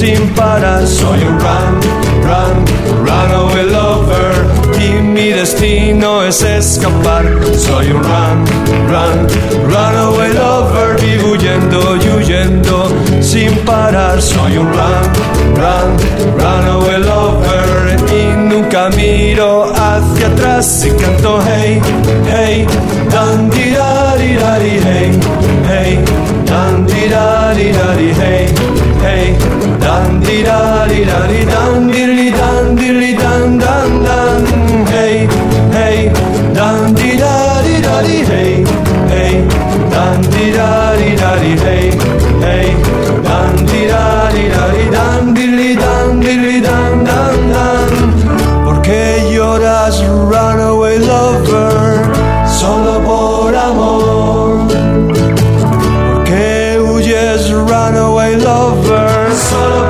sin 0.01 0.27
parar. 0.35 0.87
Soy 0.87 1.21
un 1.29 1.39
run, 1.45 1.73
run, 2.29 2.55
runaway 3.05 3.67
lover. 3.77 4.33
Y 4.81 4.89
mi 5.03 5.29
destino 5.29 6.23
es 6.23 6.43
escapar. 6.43 7.25
Soy 7.55 7.91
un 7.93 8.03
run, 8.03 8.39
run, 8.93 9.19
runaway 9.69 10.33
lover. 10.33 10.97
Y 11.05 11.19
huyendo 11.23 11.97
y 11.97 12.09
huyendo 12.17 12.89
sin 13.21 13.53
parar. 13.67 14.23
Soy 14.23 14.57
un 14.57 14.73
run, 14.73 15.07
run, 15.61 15.89
runaway 16.39 16.99
lover. 17.11 17.97
Y 18.11 18.23
nunca 18.49 18.89
miro 18.97 19.71
hacia 19.75 20.29
atrás 20.29 20.87
y 20.87 20.91
canto 21.01 21.41
hey, 21.43 21.81
hey, 22.27 22.67
dan 23.11 23.51
di 23.51 23.71
da 23.73 24.17
di 24.17 24.35
da 24.35 24.59
di 24.59 24.75
hey, 24.87 25.11
hey, 25.69 25.99
dan 26.45 26.87
di 26.87 27.09
da 27.09 27.53
di 27.55 27.71
da 27.71 27.95
di 27.95 28.11
hey, 28.21 28.70
hey, 29.03 29.37
dan 29.81 30.21
di 30.21 30.43
da 30.43 30.87
di 30.87 31.05
da 31.05 31.19
di 31.27 31.41
dan 31.53 31.87
di 31.93 32.03
di 32.17 32.29
dan 32.31 32.77
di 32.77 32.89
di 33.01 33.11
dan 33.17 33.59
dan 33.59 33.91
dan 34.07 34.41
hey, 34.93 35.15
hey, 35.77 35.99
dan 36.55 36.95
di 36.95 37.11
da 37.23 37.35
di 37.65 37.77
da 37.87 37.97
di 38.07 38.19
hey, 38.31 38.53
hey, 39.13 39.35
dan 39.93 40.19
di 40.33 40.47
da 40.57 40.71
di 41.01 41.11
da 41.21 41.31
di 41.43 41.53
hey, 41.65 41.87
hey, 42.45 42.69
dan 43.29 43.55
di 43.71 43.83
da 43.93 44.05
di 44.35 44.45
da 44.55 44.65
di 44.75 44.85
dan 44.97 45.23
di 45.35 45.47
di 45.59 45.71
dan 45.83 46.09
di 46.21 46.35
di 46.45 46.57
dan 46.61 46.93
dan 47.05 47.39
dan 47.55 47.89
¿Por 48.65 48.83
qué 48.83 49.05
lloras, 49.33 49.97
runaway 50.31 50.99
lover? 50.99 52.11
Solo 52.47 53.01
por 53.01 53.55
amor. 53.55 54.30
Solo 59.51 59.90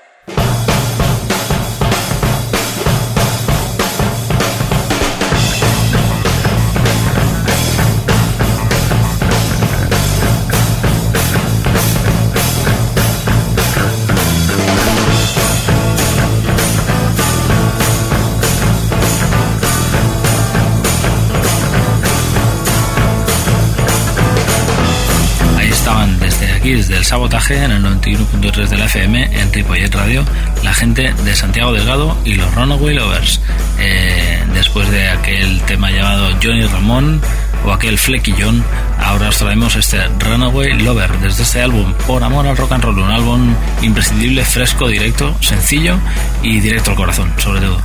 Desde 26.71 26.71
aquí, 26.71 26.73
desde 26.73 26.97
el 26.97 27.05
sabotaje, 27.05 27.63
en 27.63 27.71
el 27.71 27.83
91.3 27.83 28.67
de 28.67 28.77
la 28.77 28.85
FM, 28.85 29.41
en 29.41 29.53
Ripollet 29.53 29.93
Radio, 29.93 30.23
la 30.63 30.73
gente 30.73 31.13
de 31.13 31.35
Santiago 31.35 31.73
Delgado 31.73 32.17
y 32.25 32.35
los 32.35 32.53
Runaway 32.55 32.95
Lovers. 32.95 33.41
Eh, 33.79 34.43
después 34.53 34.89
de 34.89 35.09
aquel 35.09 35.61
tema 35.61 35.91
llamado 35.91 36.29
Johnny 36.41 36.65
Ramón 36.65 37.21
o 37.65 37.71
aquel 37.71 37.99
John, 38.39 38.63
ahora 38.99 39.29
os 39.29 39.37
traemos 39.37 39.75
este 39.75 39.97
Runaway 40.19 40.79
Lover 40.79 41.11
desde 41.19 41.43
este 41.43 41.61
álbum 41.61 41.93
Por 42.07 42.23
Amor 42.23 42.47
al 42.47 42.57
Rock 42.57 42.73
and 42.73 42.83
Roll, 42.83 42.99
un 42.99 43.11
álbum 43.11 43.55
imprescindible, 43.81 44.43
fresco, 44.43 44.87
directo, 44.87 45.35
sencillo 45.41 45.97
y 46.41 46.59
directo 46.59 46.91
al 46.91 46.97
corazón, 46.97 47.33
sobre 47.37 47.61
todo. 47.61 47.79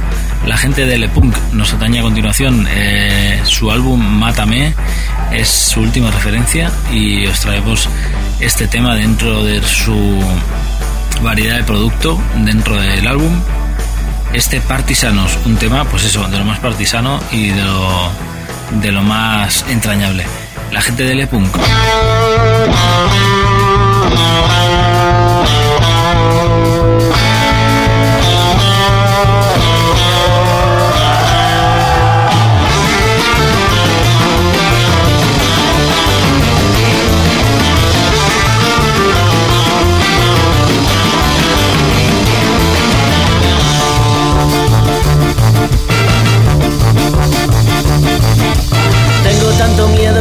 La 0.47 0.57
gente 0.57 0.87
de 0.87 0.99
Le 0.99 1.09
Punk 1.09 1.37
nos 1.53 1.73
atañe 1.73 2.01
a 2.01 2.03
continuación. 2.03 2.67
eh, 2.71 3.41
su 3.45 3.71
álbum 3.71 4.01
Mátame 4.01 4.75
es 5.33 5.49
su 5.49 5.81
última 5.81 6.11
referencia 6.11 6.71
y 6.93 7.27
os 7.27 7.41
traemos 7.41 7.89
este 8.41 8.67
tema 8.69 8.95
dentro 8.95 9.45
de 9.45 9.63
su 9.63 10.23
variedad 11.23 11.57
de 11.57 11.65
producto, 11.65 12.21
dentro 12.37 12.81
del 12.81 13.07
álbum. 13.07 13.33
Este 14.33 14.61
Partisanos, 14.61 15.39
un 15.45 15.57
tema, 15.57 15.85
pues 15.85 16.05
eso, 16.05 16.27
de 16.29 16.39
lo 16.39 16.45
más 16.45 16.59
partisano 16.61 17.21
y 17.33 17.49
de 17.49 17.63
lo, 17.65 18.11
de 18.71 18.93
lo 18.93 19.03
más 19.03 19.65
entrañable. 19.69 20.25
La 20.73 20.81
gente 20.81 21.05
de 21.05 21.15
Le 21.15 21.27
Punk. 21.27 21.57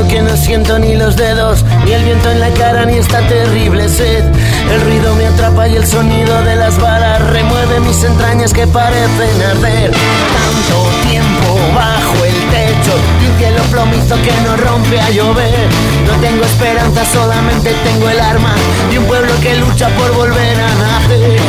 Que 0.07 0.21
no 0.21 0.35
siento 0.35 0.77
ni 0.79 0.95
los 0.95 1.15
dedos, 1.15 1.63
ni 1.85 1.93
el 1.93 2.03
viento 2.03 2.29
en 2.31 2.39
la 2.39 2.49
cara, 2.51 2.85
ni 2.85 2.97
esta 2.97 3.19
terrible 3.27 3.87
sed. 3.89 4.23
El 4.71 4.81
ruido 4.81 5.15
me 5.15 5.27
atrapa 5.27 5.67
y 5.67 5.75
el 5.75 5.85
sonido 5.85 6.41
de 6.43 6.55
las 6.55 6.79
balas 6.79 7.21
remueve 7.29 7.79
mis 7.79 8.03
entrañas 8.03 8.53
que 8.53 8.67
parecen 8.67 9.41
arder. 9.41 9.91
Tanto 9.91 10.89
tiempo 11.09 11.59
bajo 11.75 12.25
el 12.25 12.33
techo 12.51 12.93
y 13.21 13.27
un 13.27 13.37
cielo 13.37 13.61
plomizo 13.71 14.15
que 14.21 14.33
no 14.43 14.57
rompe 14.57 14.99
a 14.99 15.09
llover. 15.09 15.69
No 16.07 16.13
tengo 16.19 16.43
esperanza, 16.43 17.05
solamente 17.05 17.73
tengo 17.83 18.09
el 18.09 18.19
arma 18.19 18.55
de 18.89 18.99
un 18.99 19.05
pueblo 19.05 19.33
que 19.41 19.55
lucha 19.55 19.89
por 19.89 20.13
volver 20.13 20.59
a 20.59 20.75
nacer. 20.75 21.39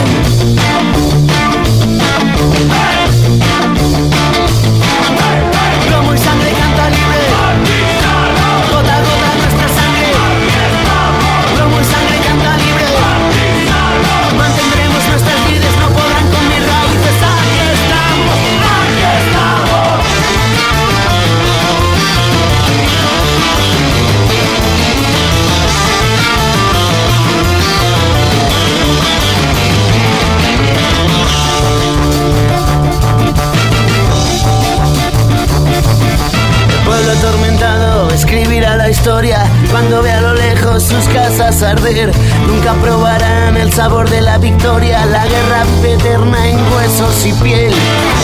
Escribirá 38.37 38.77
la 38.77 38.91
historia 38.91 39.39
cuando 39.71 40.03
vea 40.03 40.19
a 40.19 40.21
lo 40.21 40.35
lejos 40.35 40.83
sus 40.83 41.05
casas 41.09 41.63
arder. 41.63 42.11
Nunca 42.47 42.75
probarán 42.75 43.57
el 43.57 43.73
sabor 43.73 44.11
de 44.11 44.21
la 44.21 44.37
victoria, 44.37 45.07
la 45.07 45.25
guerra 45.27 45.65
eterna 45.83 46.47
en 46.47 46.57
huesos 46.73 47.25
y 47.25 47.33
piel. 47.33 47.73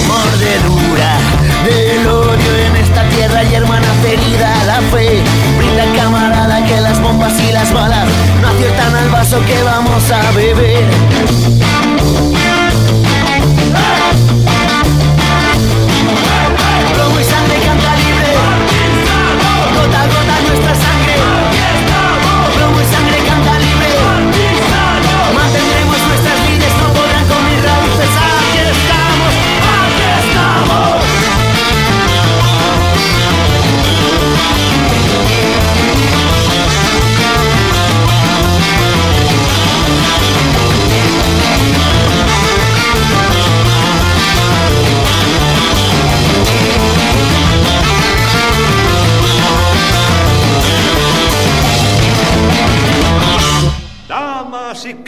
Mordedura 0.06 1.16
del 1.64 2.06
odio 2.06 2.56
en 2.66 2.76
esta 2.76 3.08
tierra 3.08 3.42
y 3.44 3.54
hermana 3.54 3.88
ferida 4.02 4.54
la 4.66 4.80
fe. 4.90 5.22
Brinda 5.56 5.84
camarada 5.96 6.62
que 6.66 6.80
las 6.80 7.00
bombas 7.00 7.32
y 7.40 7.50
las 7.50 7.72
balas 7.72 8.06
no 8.42 8.48
aciertan 8.48 8.94
al 8.94 9.08
vaso 9.08 9.40
que 9.46 9.62
vamos 9.62 10.10
a 10.10 10.30
beber. 10.32 11.51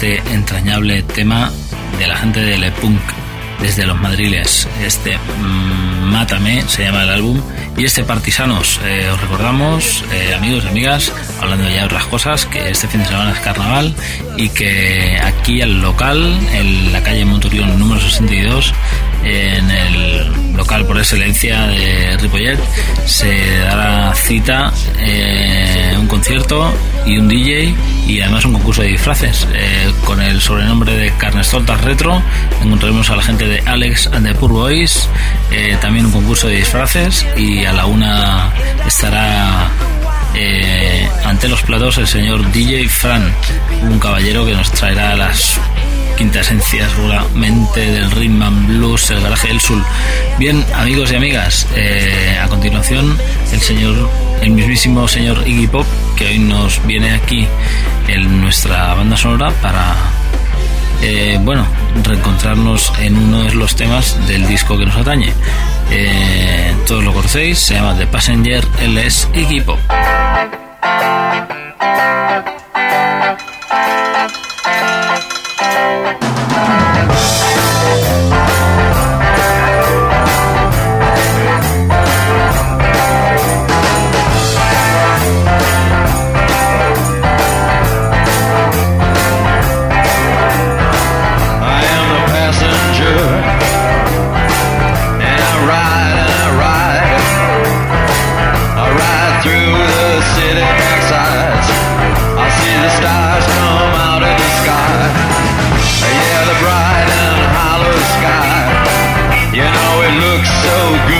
Este 0.00 0.32
entrañable 0.32 1.02
tema 1.02 1.52
de 1.98 2.06
la 2.06 2.16
gente 2.16 2.40
de 2.40 2.56
Le 2.56 2.72
Punk 2.72 3.02
desde 3.60 3.84
los 3.84 4.00
madriles. 4.00 4.66
Este 4.82 5.18
mm, 5.18 6.10
Mátame 6.10 6.62
se 6.68 6.84
llama 6.84 7.02
el 7.02 7.10
álbum. 7.10 7.42
Y 7.76 7.84
este 7.84 8.02
Partisanos, 8.02 8.80
eh, 8.86 9.10
os 9.12 9.20
recordamos, 9.20 10.02
eh, 10.10 10.34
amigos 10.34 10.64
y 10.64 10.68
amigas, 10.68 11.12
hablando 11.38 11.68
ya 11.68 11.80
de 11.80 11.84
otras 11.84 12.06
cosas, 12.06 12.46
que 12.46 12.70
este 12.70 12.88
fin 12.88 13.02
de 13.02 13.08
semana 13.08 13.32
es 13.32 13.40
carnaval 13.40 13.94
y 14.38 14.48
que 14.48 15.20
aquí 15.22 15.60
al 15.60 15.82
local, 15.82 16.38
en 16.54 16.94
la 16.94 17.02
calle 17.02 17.26
Monturión 17.26 17.78
número 17.78 18.00
62, 18.00 18.72
en 19.24 19.70
el 19.70 20.56
local 20.56 20.84
por 20.84 20.98
excelencia 20.98 21.66
de 21.66 22.16
Ripollet, 22.18 22.58
se 23.06 23.58
dará 23.60 24.14
cita, 24.14 24.72
eh, 24.98 25.96
un 25.98 26.06
concierto 26.06 26.72
y 27.06 27.18
un 27.18 27.28
DJ 27.28 27.74
y 28.06 28.20
además 28.20 28.44
un 28.44 28.52
concurso 28.54 28.82
de 28.82 28.88
disfraces. 28.88 29.46
Eh, 29.54 29.92
con 30.04 30.20
el 30.20 30.40
sobrenombre 30.40 30.96
de 30.96 31.12
Carnestoltas 31.12 31.80
Retro 31.82 32.22
encontraremos 32.62 33.10
a 33.10 33.16
la 33.16 33.22
gente 33.22 33.46
de 33.46 33.60
Alex 33.66 34.08
and 34.12 34.26
the 34.26 34.34
Poor 34.34 34.52
Boys, 34.52 35.08
eh, 35.50 35.76
también 35.80 36.06
un 36.06 36.12
concurso 36.12 36.48
de 36.48 36.56
disfraces 36.56 37.26
y 37.36 37.64
a 37.64 37.72
la 37.72 37.86
una 37.86 38.52
estará 38.86 39.70
eh, 40.34 41.08
ante 41.24 41.48
los 41.48 41.62
platos 41.62 41.98
el 41.98 42.06
señor 42.06 42.50
DJ 42.52 42.88
Fran, 42.88 43.32
un 43.82 43.98
caballero 43.98 44.46
que 44.46 44.52
nos 44.52 44.70
traerá 44.72 45.16
las 45.16 45.58
quintasencias 46.16 46.92
seguramente 46.92 47.80
del 47.80 48.10
Rhythm 48.10 48.66
Blues, 48.66 49.10
el 49.10 49.22
garaje 49.22 49.48
del 49.48 49.60
Sul. 49.60 49.82
Bien, 50.38 50.64
amigos 50.74 51.12
y 51.12 51.16
amigas, 51.16 51.66
eh, 51.74 52.38
a 52.42 52.46
continuación 52.48 53.16
el 53.52 53.60
señor, 53.60 54.10
el 54.42 54.50
mismísimo 54.50 55.08
señor 55.08 55.42
Iggy 55.46 55.66
Pop, 55.66 55.86
que 56.16 56.26
hoy 56.26 56.38
nos 56.38 56.84
viene 56.86 57.12
aquí 57.12 57.46
en 58.08 58.40
nuestra 58.40 58.94
banda 58.94 59.16
sonora 59.16 59.50
para 59.62 59.96
eh, 61.02 61.38
bueno, 61.42 61.66
reencontrarnos 62.04 62.92
en 62.98 63.16
uno 63.16 63.44
de 63.44 63.54
los 63.54 63.74
temas 63.74 64.18
del 64.26 64.46
disco 64.46 64.76
que 64.76 64.84
nos 64.84 64.96
atañe. 64.96 65.32
Eh, 65.92 66.74
todos 66.86 67.02
lo 67.02 67.12
conocéis, 67.12 67.58
se 67.58 67.74
llama 67.74 67.96
The 67.96 68.06
Passenger, 68.06 68.64
él 68.80 68.98
es 68.98 69.28
Iggy. 69.34 69.62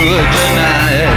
Tonight. 0.01 1.13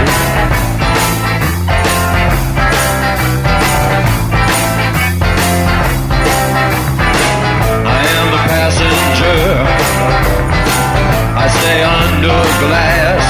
I 7.85 8.01
am 8.15 8.25
the 8.35 8.41
passenger. 8.53 9.41
I 11.35 11.45
stay 11.57 11.81
under 11.81 12.41
glass. 12.61 13.25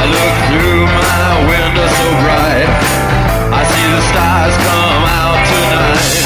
I 0.00 0.02
look 0.14 0.34
through 0.48 0.82
my 1.02 1.28
window 1.50 1.86
so 1.98 2.06
bright. 2.24 2.70
I 3.54 3.62
see 3.70 3.86
the 3.94 4.02
stars 4.10 4.54
come 4.66 5.04
out 5.22 5.38
tonight. 5.46 6.25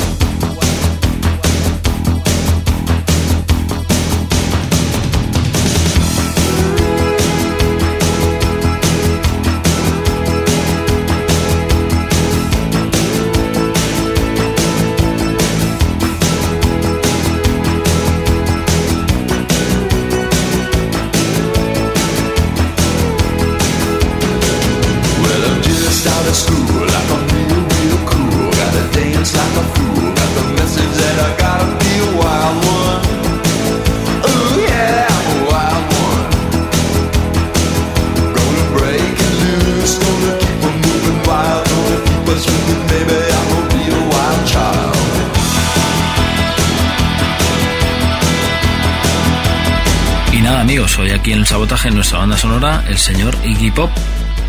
en 51.31 51.39
el 51.39 51.45
sabotaje 51.45 51.87
en 51.87 51.95
nuestra 51.95 52.19
banda 52.19 52.37
sonora, 52.37 52.83
el 52.89 52.97
señor 52.97 53.35
Iggy 53.45 53.71
Pop. 53.71 53.91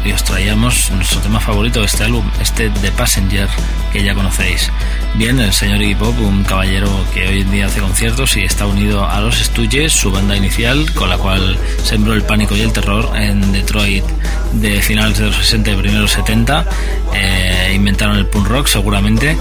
Y 0.04 0.10
os 0.10 0.24
traíamos 0.24 0.90
nuestro 0.90 1.20
tema 1.20 1.38
favorito 1.38 1.78
de 1.78 1.86
este 1.86 2.02
álbum, 2.02 2.28
este 2.40 2.70
The 2.70 2.90
Passenger, 2.90 3.48
que 3.92 4.02
ya 4.02 4.14
conocéis. 4.14 4.68
Bien, 5.14 5.38
el 5.38 5.52
señor 5.52 5.80
Iggy 5.80 5.94
Pop, 5.94 6.18
un 6.18 6.42
caballero 6.42 6.88
que 7.14 7.28
hoy 7.28 7.42
en 7.42 7.52
día 7.52 7.66
hace 7.66 7.80
conciertos 7.80 8.36
y 8.36 8.42
está 8.42 8.66
unido 8.66 9.08
a 9.08 9.20
los 9.20 9.36
Stooges, 9.36 9.92
su 9.92 10.10
banda 10.10 10.36
inicial, 10.36 10.92
con 10.94 11.08
la 11.08 11.18
cual 11.18 11.56
sembró 11.84 12.14
el 12.14 12.22
pánico 12.22 12.56
y 12.56 12.62
el 12.62 12.72
terror 12.72 13.10
en 13.14 13.52
Detroit 13.52 14.04
de 14.54 14.82
finales 14.82 15.18
de 15.18 15.26
los 15.26 15.36
60 15.36 15.70
y 15.70 15.76
primeros 15.76 16.10
70. 16.10 16.66
Eh, 17.14 17.72
inventaron 17.76 18.16
el 18.16 18.26
punk 18.26 18.48
rock 18.48 18.66
seguramente 18.66 19.36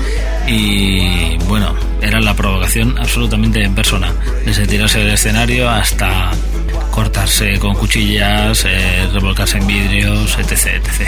y 0.47 1.37
bueno, 1.47 1.73
era 2.01 2.19
la 2.19 2.35
provocación 2.35 2.97
absolutamente 2.99 3.63
en 3.63 3.73
persona, 3.73 4.13
desde 4.45 4.67
tirarse 4.67 4.99
del 4.99 5.11
escenario 5.11 5.69
hasta 5.69 6.31
cortarse 6.91 7.57
con 7.59 7.73
cuchillas, 7.73 8.65
eh, 8.65 9.09
revolcarse 9.11 9.57
en 9.57 9.65
vidrios, 9.65 10.37
etc. 10.37 10.51
etc. 10.75 11.07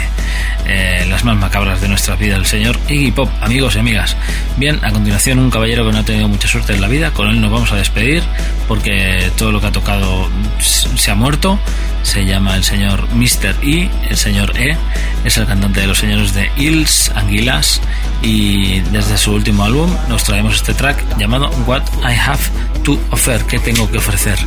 Eh, 0.66 1.06
las 1.08 1.24
más 1.24 1.36
macabras 1.36 1.80
de 1.80 1.88
nuestra 1.88 2.16
vida, 2.16 2.36
el 2.36 2.46
señor 2.46 2.78
Iggy 2.88 3.12
Pop, 3.12 3.28
amigos 3.40 3.76
y 3.76 3.78
amigas. 3.78 4.16
Bien, 4.56 4.80
a 4.82 4.90
continuación 4.90 5.38
un 5.38 5.50
caballero 5.50 5.84
que 5.86 5.92
no 5.92 5.98
ha 5.98 6.02
tenido 6.02 6.26
mucha 6.26 6.48
suerte 6.48 6.74
en 6.74 6.80
la 6.80 6.88
vida, 6.88 7.12
con 7.12 7.28
él 7.28 7.40
nos 7.40 7.52
vamos 7.52 7.70
a 7.72 7.76
despedir 7.76 8.22
porque 8.66 9.30
todo 9.36 9.52
lo 9.52 9.60
que 9.60 9.66
ha 9.68 9.72
tocado 9.72 10.28
se 10.58 11.10
ha 11.10 11.14
muerto. 11.14 11.58
Se 12.02 12.26
llama 12.26 12.54
el 12.56 12.64
señor 12.64 13.08
Mr. 13.14 13.56
E, 13.62 13.88
el 14.10 14.16
señor 14.16 14.58
E, 14.58 14.76
es 15.24 15.38
el 15.38 15.46
cantante 15.46 15.80
de 15.80 15.86
los 15.86 15.98
señores 15.98 16.34
de 16.34 16.50
Hills, 16.56 17.10
Anguilas 17.14 17.80
y 18.22 18.80
desde 18.80 19.16
su 19.16 19.32
último 19.32 19.64
álbum 19.64 19.90
nos 20.08 20.24
traemos 20.24 20.54
este 20.56 20.74
track 20.74 21.02
llamado 21.18 21.48
What 21.66 21.82
I 22.02 22.14
Have 22.14 22.73
to 22.84 22.98
Offer, 23.10 23.44
que 23.46 23.58
tengo 23.58 23.90
que 23.90 23.98
ofrecer. 23.98 24.38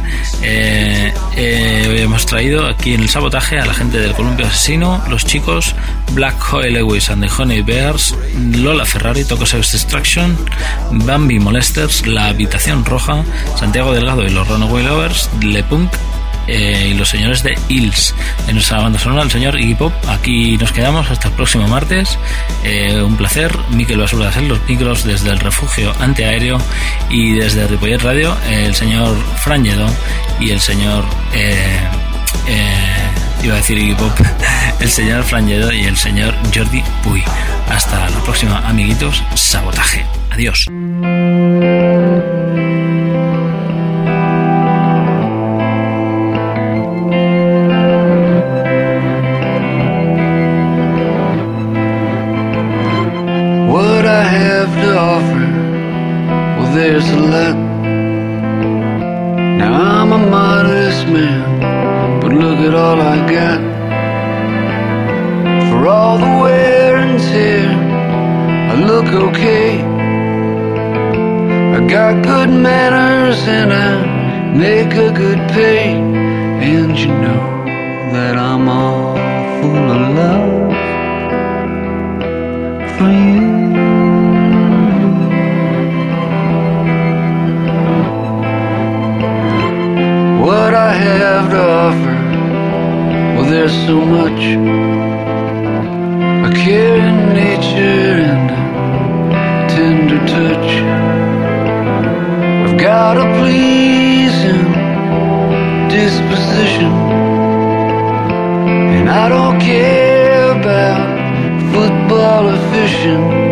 Eh, 0.42 1.12
eh, 1.36 1.98
hemos 2.00 2.26
traído 2.26 2.68
aquí 2.68 2.94
en 2.94 3.02
el 3.02 3.10
sabotaje 3.10 3.60
a 3.60 3.66
la 3.66 3.74
gente 3.74 4.00
del 4.00 4.14
Columpio 4.14 4.46
Asesino, 4.46 5.04
los 5.10 5.26
chicos 5.26 5.76
Black 6.14 6.54
Hoy 6.54 6.72
Lewis 6.72 7.10
and 7.10 7.24
the 7.24 7.30
Honey 7.30 7.62
Bears, 7.62 8.16
Lola 8.56 8.86
Ferrari, 8.86 9.26
Toco 9.26 9.46
Sex 9.46 9.74
Destruction, 9.74 10.38
Bambi 10.92 11.40
Molesters, 11.40 12.08
La 12.08 12.28
Habitación 12.28 12.86
Roja, 12.86 13.24
Santiago 13.60 13.92
Delgado 13.92 14.24
y 14.24 14.30
los 14.30 14.48
Runaway 14.48 14.86
Lovers, 14.86 15.30
Le 15.42 15.64
Punk 15.64 15.92
eh, 16.48 16.90
y 16.92 16.94
los 16.94 17.10
señores 17.10 17.44
de 17.44 17.58
Hills. 17.70 18.16
En 18.48 18.56
nuestra 18.56 18.80
banda 18.80 19.00
sonora, 19.00 19.24
el 19.24 19.32
señor 19.32 19.60
Iggy 19.60 19.76
Pop. 19.76 19.94
Aquí 20.08 20.58
nos 20.58 20.72
quedamos 20.72 21.10
hasta 21.10 21.28
el 21.28 21.34
próximo 21.34 21.68
martes. 21.68 22.18
Eh, 22.64 23.02
un 23.02 23.16
placer. 23.18 23.56
Miquel 23.72 23.98
Basura 23.98 24.32
los 24.42 24.60
micros 24.68 25.04
desde 25.04 25.32
el 25.32 25.40
refugio 25.40 25.94
antiaéreo 26.00 26.58
y 27.10 27.34
desde 27.34 27.68
Ripollet 27.68 28.02
Radio, 28.02 28.36
el 28.50 28.76
señor 28.76 29.16
Fran 29.36 29.64
Lledó 29.64 29.88
y 30.40 30.52
el 30.52 30.60
señor. 30.60 31.04
Eh, 31.34 31.80
eh, 32.48 33.44
iba 33.44 33.54
a 33.54 33.58
decir 33.58 33.78
Iggy 33.78 33.96
Pop, 33.96 34.12
el 34.80 34.90
señor 34.90 35.24
Fran 35.24 35.48
Lledó 35.48 35.72
y 35.72 35.84
el 35.86 35.98
señor 35.98 36.36
Jordi 36.54 36.84
Puy. 37.04 37.24
Hasta 37.70 38.10
la 38.10 38.20
próxima, 38.24 38.60
amiguitos. 38.68 39.24
Sabotaje. 39.36 40.06
Adiós. 40.32 40.68
There's 93.50 93.72
so 93.86 93.98
much. 94.02 94.42
A 96.48 96.52
care 96.64 96.98
in 97.10 97.18
nature 97.34 98.16
and 98.34 98.52
a 98.52 99.68
tender 99.74 100.20
touch. 100.28 100.70
I've 102.66 102.78
got 102.78 103.16
a 103.18 103.26
pleasing 103.40 104.68
disposition, 105.88 106.92
and 108.98 109.10
I 109.10 109.30
don't 109.30 109.60
care 109.62 110.52
about 110.60 111.08
football 111.74 112.50
or 112.50 112.60
fishing, 112.74 113.47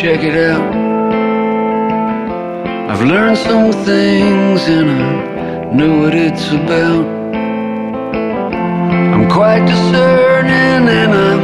check 0.00 0.22
it 0.22 0.34
out. 0.34 0.74
I've 2.90 3.02
learned 3.02 3.36
some 3.36 3.70
things 3.84 4.66
and 4.66 4.90
I 4.90 5.74
know 5.74 5.98
what 6.00 6.14
it's 6.14 6.48
about. 6.52 7.04
I'm 9.12 9.28
quite 9.28 9.66
discerning 9.66 10.88
and 11.00 11.12
I'm 11.28 11.42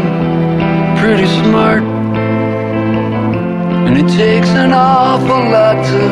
pretty 0.96 1.26
smart. 1.26 1.82
And 3.86 3.98
it 3.98 4.08
takes 4.16 4.48
an 4.48 4.72
awful 4.72 5.42
lot 5.56 5.76
to 5.92 6.02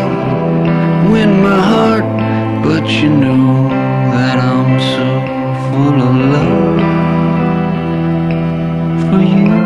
win 1.11 1.43
my 1.43 1.61
heart. 1.73 2.05
But 2.63 2.87
you 2.91 3.09
know 3.09 3.71
that 4.17 4.39
I'm 4.39 4.79
so 4.93 5.07
full 5.71 5.99
of 6.09 6.15
love 6.35 6.81
for 9.09 9.23
you. 9.23 9.64